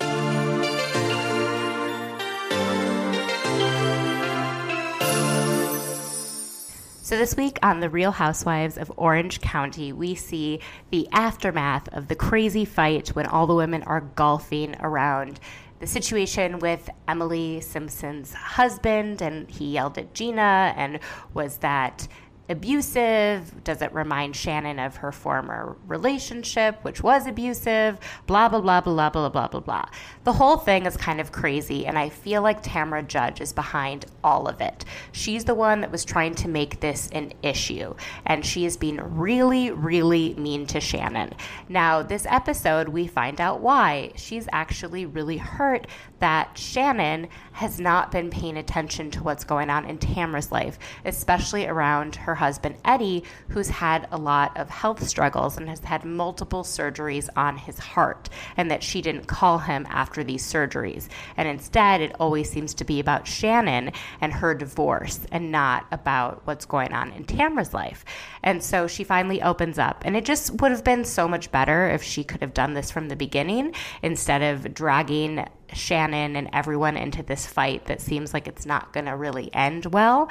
[7.02, 10.60] So, this week on The Real Housewives of Orange County, we see
[10.90, 15.40] the aftermath of the crazy fight when all the women are golfing around
[15.80, 21.00] the situation with Emily Simpson's husband, and he yelled at Gina, and
[21.32, 22.06] was that
[22.50, 23.64] abusive?
[23.64, 27.98] Does it remind Shannon of her former relationship, which was abusive?
[28.26, 29.86] Blah, blah, blah, blah, blah, blah, blah, blah.
[30.24, 34.06] The whole thing is kind of crazy, and I feel like Tamra Judge is behind
[34.24, 34.84] all of it.
[35.12, 37.94] She's the one that was trying to make this an issue,
[38.26, 41.32] and she has been really, really mean to Shannon.
[41.68, 44.12] Now, this episode, we find out why.
[44.16, 45.86] She's actually really hurt
[46.20, 51.66] that Shannon has not been paying attention to what's going on in Tamra's life, especially
[51.66, 56.62] around her husband Eddie, who's had a lot of health struggles and has had multiple
[56.62, 61.08] surgeries on his heart, and that she didn't call him after these surgeries.
[61.36, 66.42] And instead, it always seems to be about Shannon and her divorce and not about
[66.46, 68.04] what's going on in Tamra's life.
[68.42, 71.88] And so she finally opens up, and it just would have been so much better
[71.88, 76.96] if she could have done this from the beginning instead of dragging Shannon and everyone
[76.96, 80.30] into this fight that seems like it's not going to really end well.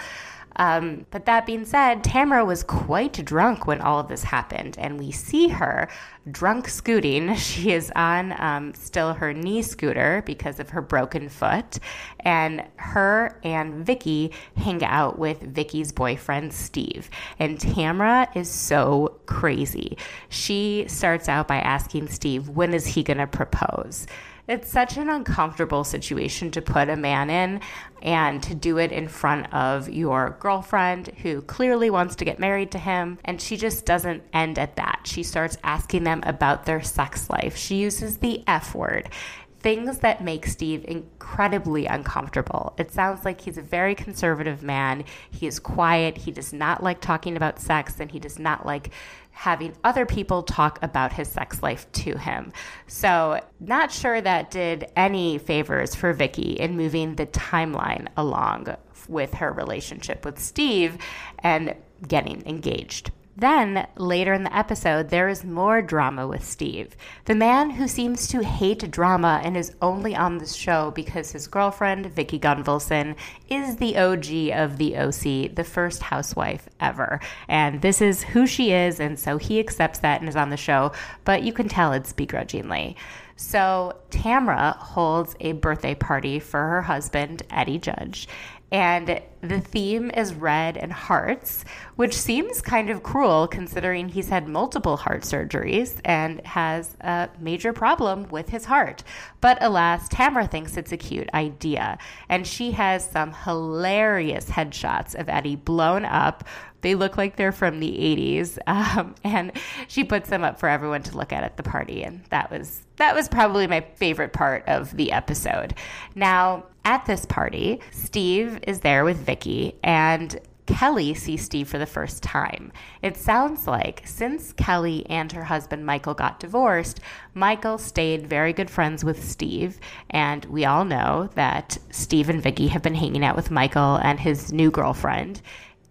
[0.55, 4.99] Um, but that being said, Tamra was quite drunk when all of this happened, and
[4.99, 5.87] we see her
[6.29, 7.35] drunk scooting.
[7.49, 11.79] She is on um, still her knee scooter because of her broken foot,
[12.19, 17.09] and her and Vicki hang out with Vicki's boyfriend Steve.
[17.39, 19.97] And Tamara is so crazy.
[20.27, 24.05] She starts out by asking Steve, "When is he going to propose?"
[24.49, 27.61] It's such an uncomfortable situation to put a man in
[28.01, 32.71] and to do it in front of your girlfriend who clearly wants to get married
[32.71, 33.19] to him.
[33.25, 35.01] And she just doesn't end at that.
[35.03, 37.55] She starts asking them about their sex life.
[37.55, 39.11] She uses the F word
[39.59, 42.73] things that make Steve incredibly uncomfortable.
[42.77, 45.03] It sounds like he's a very conservative man.
[45.29, 46.17] He is quiet.
[46.17, 48.91] He does not like talking about sex and he does not like
[49.39, 52.51] having other people talk about his sex life to him.
[52.87, 58.75] So, not sure that did any favors for Vicki in moving the timeline along
[59.07, 60.97] with her relationship with Steve
[61.39, 61.73] and
[62.05, 63.11] getting engaged.
[63.39, 66.97] Then, later in the episode, there is more drama with Steve.
[67.23, 71.47] The man who seems to hate drama and is only on the show because his
[71.47, 73.15] girlfriend, Vicki Gunvalson,
[73.49, 77.21] is the OG of the OC, the first housewife ever.
[77.47, 80.57] And this is who she is, and so he accepts that and is on the
[80.57, 80.91] show,
[81.23, 82.97] but you can tell it's begrudgingly.
[83.37, 88.27] So, Tamra holds a birthday party for her husband, Eddie Judge,
[88.71, 91.63] and the theme is red and hearts,
[91.95, 97.73] which seems kind of cruel considering he's had multiple heart surgeries and has a major
[97.73, 99.03] problem with his heart.
[99.41, 105.29] But alas, Tamra thinks it's a cute idea, and she has some hilarious headshots of
[105.29, 106.43] Eddie blown up.
[106.81, 109.51] They look like they're from the 80s, um, and
[109.87, 112.81] she puts them up for everyone to look at at the party, and that was
[112.99, 115.73] that was probably my favorite part of the episode.
[116.15, 121.87] Now, at this party, Steve is there with Vicki and Kelly sees Steve for the
[121.87, 122.71] first time.
[123.01, 126.99] It sounds like since Kelly and her husband Michael got divorced,
[127.33, 129.79] Michael stayed very good friends with Steve,
[130.11, 134.19] and we all know that Steve and Vicki have been hanging out with Michael and
[134.19, 135.41] his new girlfriend.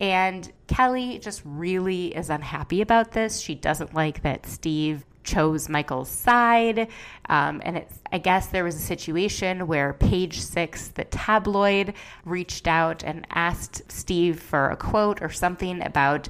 [0.00, 3.40] And Kelly just really is unhappy about this.
[3.40, 6.88] She doesn't like that Steve chose Michael's side.
[7.28, 12.66] Um, and it's, I guess there was a situation where Page Six, the tabloid, reached
[12.66, 16.28] out and asked Steve for a quote or something about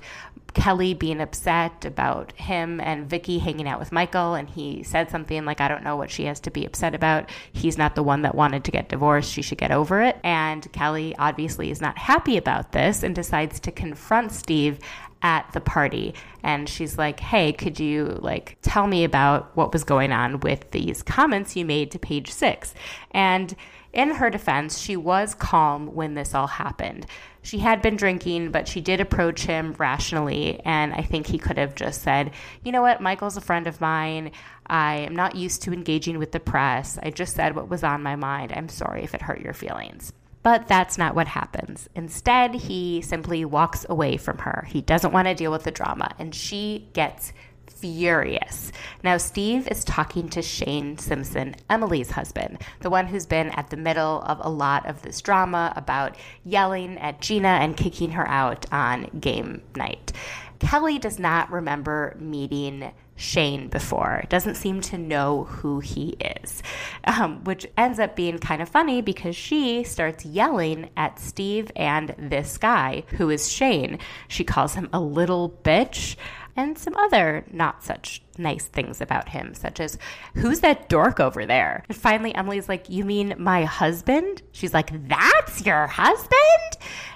[0.55, 5.45] Kelly being upset about him and Vicki hanging out with Michael, and he said something
[5.45, 7.31] like, I don't know what she has to be upset about.
[7.53, 9.31] He's not the one that wanted to get divorced.
[9.31, 10.19] She should get over it.
[10.25, 14.81] And Kelly obviously is not happy about this and decides to confront Steve
[15.23, 16.15] at the party.
[16.43, 20.71] And she's like hey could you like tell me about what was going on with
[20.71, 22.75] these comments you made to page six?
[23.11, 23.55] And
[23.93, 27.07] in her defense she was calm when this all happened.
[27.43, 30.61] She had been drinking but she did approach him rationally.
[30.65, 32.33] And i think he could have just said
[32.65, 33.01] you know what?
[33.01, 34.33] Michael's a friend of mine.
[34.67, 36.99] I am not used to engaging with the press.
[37.03, 38.53] I just said what was on my mind.
[38.55, 41.89] I'm sorry if it hurt your feelings but that's not what happens.
[41.95, 44.67] Instead, he simply walks away from her.
[44.69, 47.33] He doesn't want to deal with the drama, and she gets
[47.67, 48.73] furious.
[49.05, 53.77] Now, Steve is talking to Shane Simpson, Emily's husband, the one who's been at the
[53.77, 58.67] middle of a lot of this drama about yelling at Gina and kicking her out
[58.73, 60.13] on game night.
[60.59, 66.63] Kelly does not remember meeting Shane before, doesn't seem to know who he is,
[67.05, 72.15] um, which ends up being kind of funny because she starts yelling at Steve and
[72.17, 73.99] this guy, who is Shane.
[74.29, 76.15] She calls him a little bitch
[76.57, 79.99] and some other not such nice things about him, such as,
[80.35, 81.85] Who's that dork over there?
[81.89, 84.43] And finally, Emily's like, You mean my husband?
[84.53, 86.35] She's like, That's your husband?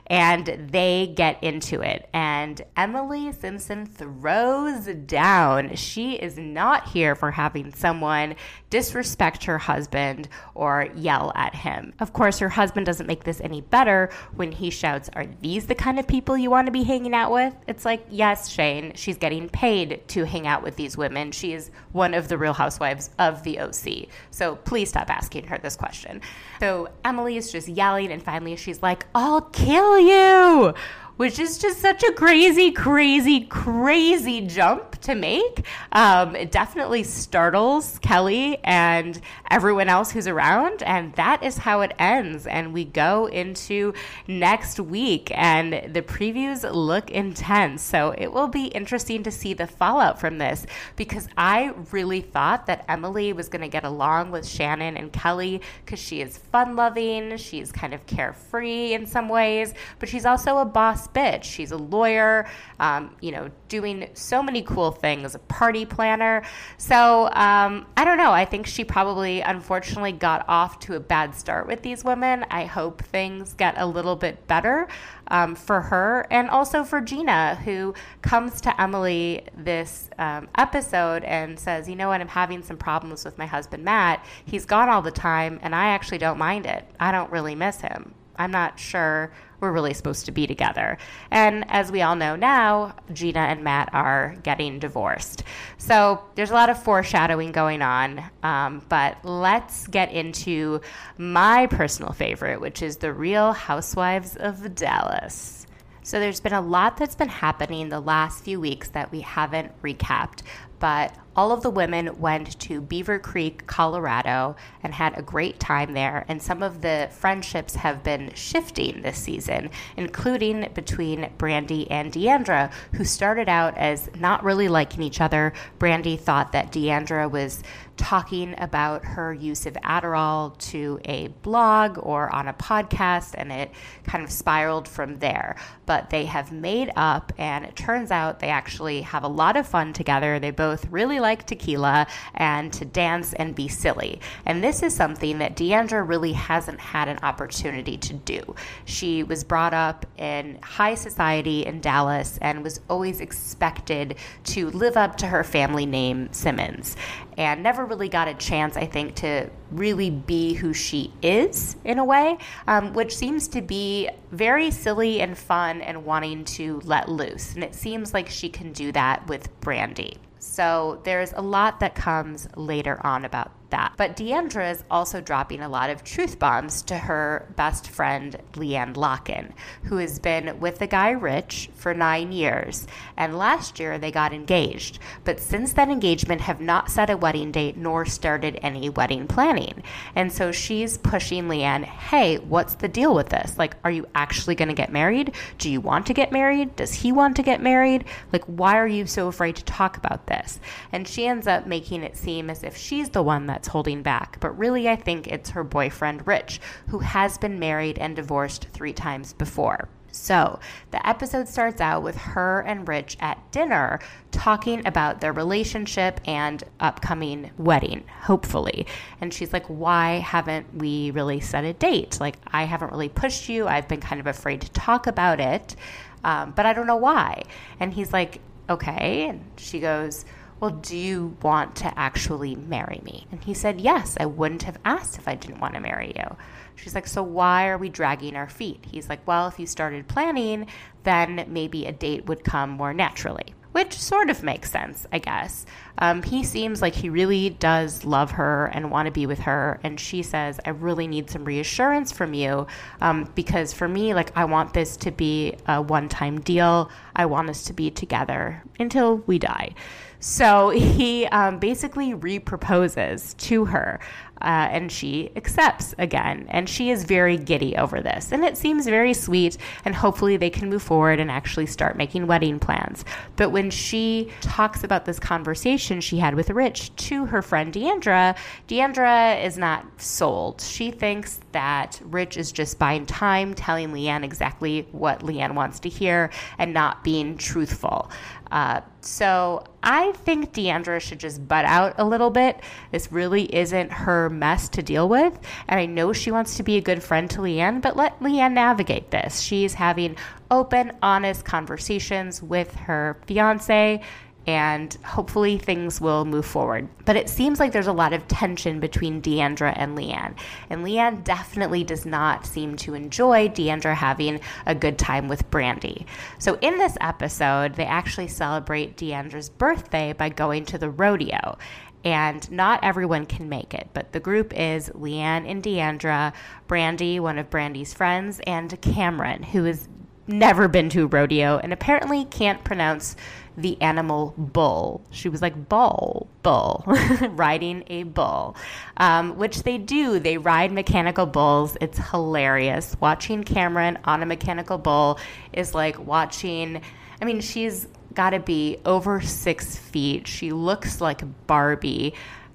[0.09, 2.09] And they get into it.
[2.13, 5.75] And Emily Simpson throws down.
[5.77, 8.35] She is not here for having someone
[8.69, 11.95] disrespect her husband or yell at him.
[12.01, 15.75] Of course, her husband doesn't make this any better when he shouts, Are these the
[15.75, 17.55] kind of people you want to be hanging out with?
[17.67, 21.12] It's like, Yes, Shane, she's getting paid to hang out with these women.
[21.17, 24.09] And she is one of the real housewives of the OC.
[24.31, 26.21] So please stop asking her this question.
[26.61, 30.75] So Emily is just yelling, and finally she's like, I'll kill you
[31.23, 35.65] which is just such a crazy, crazy, crazy jump to make.
[35.93, 41.93] Um, it definitely startles Kelly and everyone else who's around, and that is how it
[41.99, 42.47] ends.
[42.47, 43.95] And we go into
[44.27, 47.83] next week, and the previews look intense.
[47.83, 50.67] So it will be interesting to see the fallout from this
[50.97, 55.61] because I really thought that Emily was going to get along with Shannon and Kelly
[55.85, 60.59] because she is fun loving, she's kind of carefree in some ways, but she's also
[60.59, 61.45] a boss boss bitch.
[61.45, 62.47] She's a lawyer,
[62.81, 66.43] um, you know, doing so many cool things, a party planner.
[66.79, 68.33] So um, I don't know.
[68.33, 72.45] I think she probably, unfortunately, got off to a bad start with these women.
[72.51, 74.89] I hope things get a little bit better
[75.29, 81.59] um, for her and also for Gina, who comes to Emily this um, episode and
[81.59, 82.21] says, You know what?
[82.21, 84.25] I'm having some problems with my husband, Matt.
[84.45, 86.85] He's gone all the time, and I actually don't mind it.
[87.01, 88.15] I don't really miss him.
[88.37, 90.99] I'm not sure we're really supposed to be together.
[91.31, 95.45] And as we all know now, Gina and Matt are getting divorced.
[95.79, 98.25] So there's a lot of foreshadowing going on.
[98.43, 100.81] Um, but let's get into
[101.17, 105.67] my personal favorite, which is The Real Housewives of Dallas.
[106.03, 109.81] So there's been a lot that's been happening the last few weeks that we haven't
[109.83, 110.43] recapped,
[110.81, 115.95] but all of the women went to Beaver Creek, Colorado, and had a great time
[115.95, 116.25] there.
[116.29, 122.71] And some of the friendships have been shifting this season, including between Brandi and D'Andra,
[122.95, 125.53] who started out as not really liking each other.
[125.79, 127.63] Brandi thought that D'Andra was
[127.97, 133.71] talking about her use of Adderall to a blog or on a podcast, and it
[134.05, 135.57] kind of spiraled from there.
[135.87, 139.67] But they have made up, and it turns out they actually have a lot of
[139.67, 140.39] fun together.
[140.39, 144.21] They both really like tequila and to dance and be silly.
[144.45, 148.55] And this is something that D'Andra really hasn't had an opportunity to do.
[148.85, 154.99] She was brought up in high society in Dallas and was always expected to live
[154.99, 156.97] up to her family name, Simmons
[157.37, 161.99] and never really got a chance, I think, to really be who she is in
[161.99, 167.09] a way, um, which seems to be very silly and fun and wanting to let
[167.09, 167.55] loose.
[167.55, 170.19] And it seems like she can do that with Brandi.
[170.43, 173.95] So there's a lot that comes later on about that.
[173.97, 178.95] But D'Andra is also dropping a lot of truth bombs to her best friend, LeeAnne
[178.95, 179.53] Locken,
[179.85, 182.87] who has been with the guy Rich for nine years.
[183.17, 185.01] And last year they got engaged.
[185.25, 189.83] But since that engagement, have not set a wedding date nor started any wedding planning.
[190.15, 193.59] And so she's pushing LeeAnne, hey, what's the deal with this?
[193.59, 195.35] Like, are you actually going to get married?
[195.59, 196.77] Do you want to get married?
[196.77, 198.05] Does he want to get married?
[198.33, 200.61] Like, why are you so afraid to talk about this?
[200.93, 204.03] And she ends up making it seem as if she's the one that that's holding
[204.03, 204.41] back.
[204.41, 208.93] But really, I think it's her boyfriend, Rich, who has been married and divorced three
[208.93, 209.89] times before.
[210.11, 210.59] So
[210.91, 214.01] the episode starts out with her and Rich at dinner
[214.33, 218.87] talking about their relationship and upcoming wedding, hopefully.
[219.21, 222.19] And she's like, Why haven't we really set a date?
[222.21, 223.69] Like, I haven't really pushed you.
[223.69, 225.77] I've been kind of afraid to talk about it,
[226.25, 227.45] um, but I don't know why.
[227.79, 229.29] And he's like, Okay.
[229.29, 230.25] And she goes,
[230.63, 233.27] well, do you want to actually marry me?
[233.33, 236.37] And he said, Yes, I wouldn't have asked if I didn't want to marry you.
[236.77, 238.87] She's like, So why are we dragging our feet?
[238.89, 240.69] He's like, Well, if you started planning,
[241.03, 243.55] then maybe a date would come more naturally.
[243.73, 245.65] Which sort of makes sense, I guess.
[245.99, 249.81] Um, he seems like he really does love her and want to be with her.
[249.83, 252.67] And she says, I really need some reassurance from you
[253.01, 256.91] um, because for me, like, I want this to be a one time deal.
[257.17, 259.75] I want us to be together until we die.
[260.23, 263.99] So he um, basically reproposes to her.
[264.43, 266.47] Uh, and she accepts again.
[266.49, 268.33] And she is very giddy over this.
[268.33, 269.57] And it seems very sweet.
[269.85, 273.05] And hopefully they can move forward and actually start making wedding plans.
[273.37, 278.35] But when she talks about this conversation she had with Rich to her friend D'Andra,
[278.67, 280.61] D'Andra is not sold.
[280.61, 285.89] She thinks that Rich is just buying time, telling LeeAnne exactly what LeeAnne wants to
[285.89, 288.11] hear, and not being truthful.
[288.53, 292.61] Uh, so I think D'Andra should just butt out a little bit.
[292.93, 295.39] This really isn't her mess to deal with.
[295.69, 298.53] And I know she wants to be a good friend to LeeAnne, but let LeeAnne
[298.53, 299.41] navigate this.
[299.41, 300.17] She's having
[300.51, 304.03] open, honest conversations with her fiance
[304.47, 306.89] and hopefully things will move forward.
[307.05, 310.35] But it seems like there's a lot of tension between D'Andra and LeeAnne.
[310.69, 316.07] And LeeAnne definitely does not seem to enjoy D'Andra having a good time with Brandi.
[316.39, 321.57] So in this episode, they actually celebrate D'Andra's birthday by going to the rodeo.
[322.05, 326.33] And not everyone can make it, but the group is LeeAnne and D'Andra,
[326.69, 329.89] Brandi, one of Brandi's friends, and Kameron, who has
[330.27, 333.17] never been to a rodeo and apparently can't pronounce
[333.57, 335.03] the animal bull.
[335.11, 336.85] She was like, bull, bull,
[337.31, 338.57] riding a bull,
[338.97, 340.19] um, which they do.
[340.19, 341.77] They ride mechanical bulls.
[341.81, 342.97] It's hilarious.
[343.01, 345.19] Watching Kameron on a mechanical bull
[345.53, 346.81] is like watching,
[347.21, 350.27] I mean, she's got to be over six feet.
[350.27, 352.15] She looks like Barbie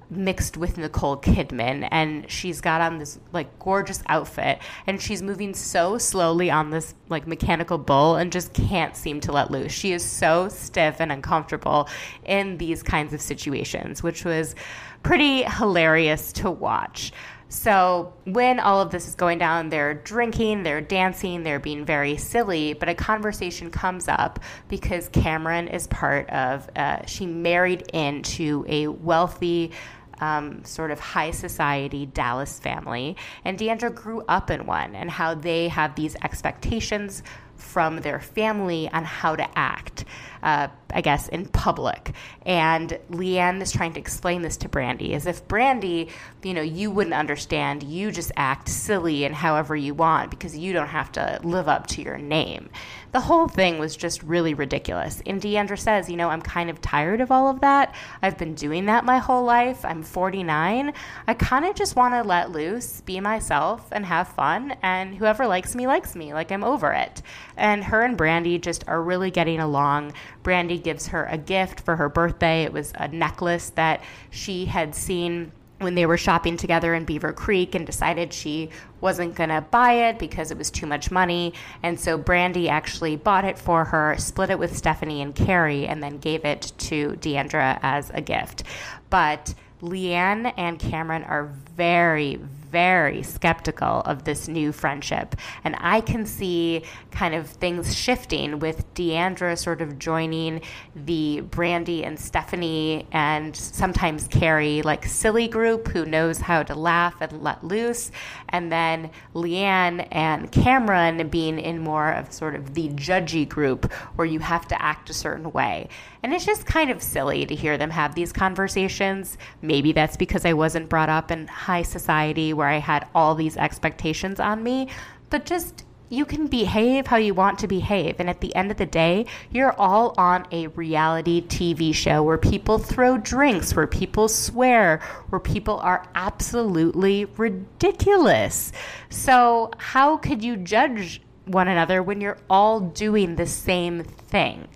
[0.10, 5.54] mixed with Nicole Kidman and she's got on this like gorgeous outfit and she's moving
[5.54, 9.72] so slowly on this like mechanical bull and just can't seem to let loose.
[9.72, 11.90] She is so stiff and uncomfortable
[12.24, 14.56] in these kinds of situations, which was
[15.04, 17.12] pretty hilarious to watch.
[17.50, 22.18] So, when all of this is going down, they're drinking, they're dancing, they're being very
[22.18, 28.66] silly, but a conversation comes up because Kameron is part of, uh, she married into
[28.68, 29.72] a wealthy,
[30.20, 33.16] um, sort of high society Dallas family.
[33.44, 37.24] And D'Andra grew up in one, and how they have these expectations
[37.58, 40.06] from their family on how to act,
[40.44, 42.12] uh, I guess, in public.
[42.46, 46.10] And LeeAnne is trying to explain this to Brandi as if Brandi,
[46.44, 47.84] you know, you wouldn't understand.
[47.84, 51.88] You just act silly and however you want because you don't have to live up
[51.88, 52.70] to your name
[53.18, 55.24] the whole thing was just really ridiculous.
[55.26, 57.96] And D'Andra says, you know, I'm kind of tired of all of that.
[58.22, 59.84] I've been doing that my whole life.
[59.84, 60.94] I'm 49.
[61.26, 64.76] I kind of just want to let loose, be myself, and have fun.
[64.84, 66.32] And whoever likes me, likes me.
[66.32, 67.24] Like, I'm over it.
[67.56, 70.14] And her and Brandi just are really getting along.
[70.44, 72.66] Brandi gives her a gift for her birthday.
[72.66, 77.34] It was a necklace that she had seen when they were shopping together in Beaver
[77.34, 78.70] Creek and decided she
[79.00, 81.54] wasn't going to buy it because it was too much money.
[81.84, 86.02] And so Brandi actually bought it for her, split it with Stephanie and Cary, and
[86.02, 88.64] then gave it to D'Andra as a gift.
[89.10, 92.40] But LeeAnne and Kameron are very,
[92.72, 95.36] very skeptical of this new friendship.
[95.64, 100.62] And I can see kind of things shifting with D'Andra sort of joining
[100.96, 107.16] the Brandi and Stephanie and sometimes Cary, like silly group who knows how to laugh
[107.22, 108.12] and let loose.
[108.50, 114.28] And then LeeAnne and Kameron being in more of sort of the judgy group where
[114.28, 115.90] you have to act a certain way.
[116.28, 119.38] And it's just kind of silly to hear them have these conversations.
[119.62, 123.56] Maybe that's because I wasn't brought up in high society where I had all these
[123.56, 124.90] expectations on me,
[125.30, 128.18] but just you can behave how you want to behave.
[128.20, 132.38] And at the end of the day, you're all on a reality TV show where
[132.38, 135.00] people throw drinks, where people swear,
[135.30, 138.74] where people are absolutely ridiculous.
[139.10, 144.68] So, how could you judge one another when you're all doing the same thing?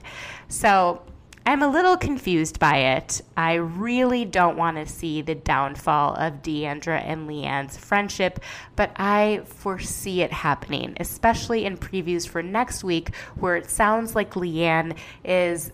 [0.47, 1.01] So,
[1.43, 3.21] I'm a little confused by it.
[3.35, 8.39] I really don't want to see the downfall of D'Andra and LeeAnne's friendship,
[8.75, 14.35] but I foresee it happening, especially in previews for next week, where it sounds like
[14.35, 15.71] LeeAnne is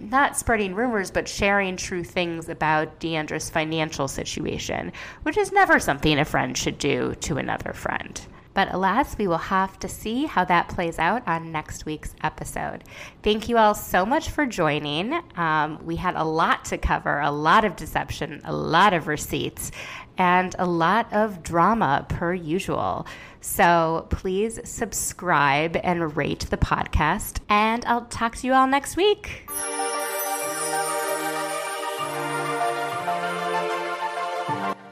[0.00, 4.92] not spreading rumors, but sharing true things about D'Andra's financial situation,
[5.22, 8.20] which is never something a friend should do to another friend.
[8.56, 12.84] But alas, we will have to see how that plays out on next week's episode.
[13.22, 15.12] Thank you all so much for joining.
[15.36, 19.72] Um, we had a lot to cover a lot of deception, a lot of receipts,
[20.16, 23.06] and a lot of drama per usual.
[23.42, 29.50] So please subscribe and rate the podcast, and I'll talk to you all next week.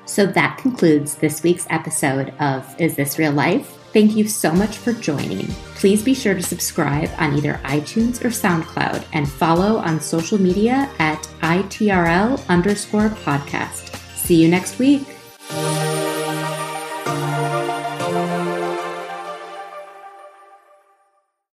[0.06, 3.66] So that concludes this week's episode of Is This Real Life?
[3.92, 5.46] Thank you so much for joining.
[5.76, 10.90] Please be sure to subscribe on either iTunes or SoundCloud and follow on social media
[10.98, 13.96] at ITRL underscore podcast.
[14.16, 15.06] See you next week.